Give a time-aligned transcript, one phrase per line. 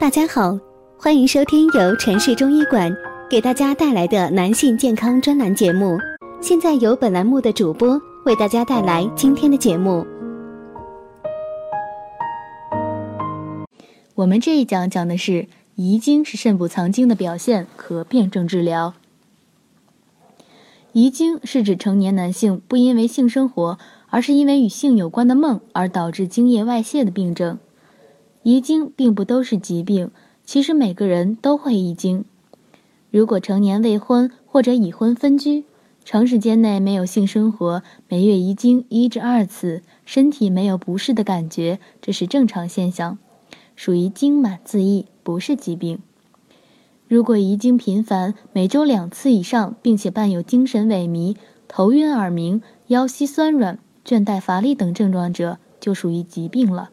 [0.00, 0.56] 大家好，
[0.96, 2.96] 欢迎收听由城市中医馆
[3.28, 5.98] 给大家带来的男性健康专栏节目。
[6.40, 10.06] 现在由本栏目的主播为大家带来今天的节目。
[14.14, 18.94] 我们这一讲讲的是遗精是肾部藏精的表现，可辩证治疗。
[20.92, 23.78] 遗精是指成年男性不因为性生活，
[24.10, 27.58] 而是因为与性有关的梦而导致精液外泄的病症。
[28.42, 30.10] 遗精并不都是疾病，
[30.44, 32.24] 其实每个人都会遗精。
[33.10, 35.64] 如果成年未婚或者已婚分居，
[36.04, 43.18] 长时间内没有性生活，每月遗精一至二次，身体没有不适的感觉，这是正常现象，
[43.76, 45.98] 属于精满自溢，不是疾病。
[47.08, 56.90] 如果遗精频繁，每周两次以上，并且伴有精神萎靡、头晕耳鸣、腰膝酸软、倦怠乏力等症状者，就属于疾病了。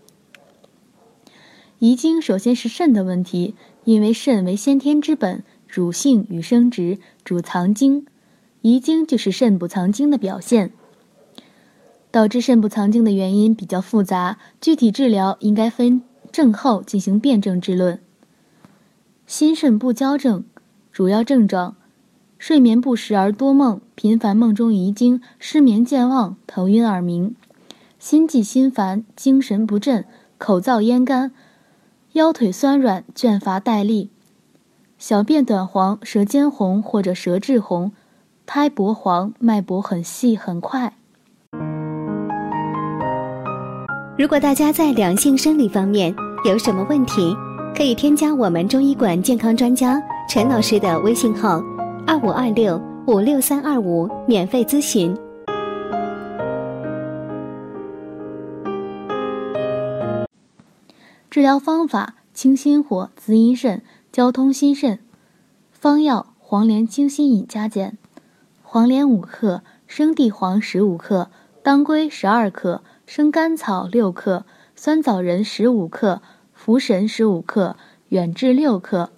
[1.80, 8.06] 遗精首先是肾的问题，因为肾为先天之本，主性与生殖，主藏精，
[8.62, 10.72] 遗精就是肾不藏精的表现。
[12.12, 16.02] 导致肾不藏精的原因比较复杂，具体治疗应该分
[16.32, 18.00] 症候进行辩证治论。
[19.28, 20.46] 心肾不交症，
[20.94, 21.76] 主要症状：
[22.40, 27.36] 睡眠不实而多梦，频繁梦中遗精，失眠健忘，头晕耳鸣，
[28.00, 30.06] 心悸心烦，精神不振，
[30.38, 31.34] 口燥咽干。
[32.16, 34.10] 腰腿酸软、倦乏带力，
[34.98, 37.92] 小便短黄、舌尖红或者舌质红，
[38.46, 40.94] 苔薄黄、脉搏很细很快。
[44.18, 47.36] 如果大家在两性生理方面有什么问题，
[47.76, 51.62] 可以添加我们中医馆健康专家陈老师的微信号：
[52.08, 55.14] 二五二六五六三二五，免费咨询。
[61.36, 65.00] 治疗方法：清心火、滋阴肾、交通心肾。
[65.70, 67.98] 方药：黄连清心饮加减。
[68.64, 71.30] 黄连五克，生地黄十五克，
[71.62, 74.46] 当归十二克，生甘草六克，
[74.78, 76.22] 酸枣仁十五克，
[76.58, 77.76] 茯神十五克，
[78.08, 79.10] 远志六克，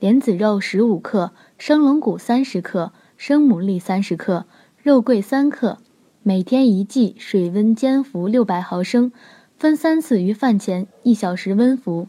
[0.00, 4.46] 莲子肉十五克，生龙骨三十克，生牡蛎三十克，
[4.82, 5.76] 肉桂三克。
[6.22, 9.12] 每天一剂，水温煎服六百毫升。
[9.58, 12.08] 分三次于饭前一小时温服。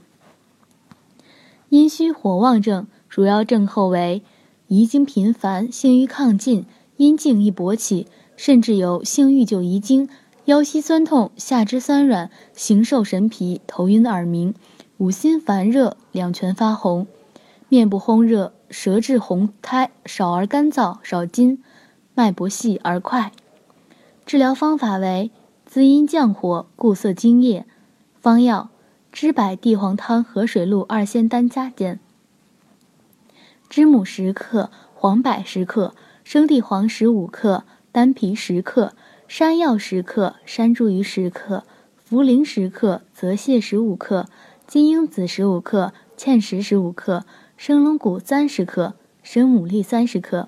[1.69, 4.21] 阴虚火旺症主要症候为
[4.67, 6.65] 遗精频繁、性欲亢进、
[6.97, 10.09] 阴茎易勃起，甚至有性欲就遗精、
[10.43, 14.53] 腰膝酸痛、下肢酸软、形瘦神疲、头晕耳鸣、
[14.97, 17.07] 五心烦热、两拳发红、
[17.69, 21.63] 面部烘热、舌质红苔少而干燥、少津、
[22.13, 23.31] 脉搏细而快。
[24.25, 25.31] 治疗方法为。
[25.67, 27.65] 滋阴降火，固涩精液。
[28.21, 28.69] 方药：
[29.11, 31.99] 知柏地黄汤和水露二仙丹加减。
[33.67, 38.93] 知母十克，黄柏十克，生地黄十五克，丹皮十克，
[39.27, 41.65] 山药十克，山茱萸十克，
[42.09, 44.27] 茯苓十克，泽泻十五克，
[44.65, 47.25] 金樱子十五克，芡实十五克，
[47.57, 50.47] 生龙骨三十克，生牡蛎三十克。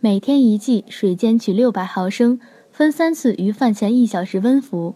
[0.00, 2.40] 每天一剂，水煎取六百毫升。
[2.78, 4.94] 分三次于饭前一小时温服。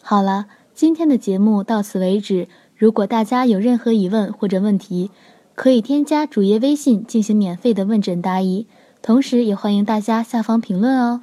[0.00, 2.46] 好了，今天的节目到此为止。
[2.76, 5.10] 如果大家有任何疑问或者问题，
[5.56, 8.68] 可以添加主页微信进行免费的问诊答疑，
[9.02, 11.22] 同时也欢迎大家下方评论哦。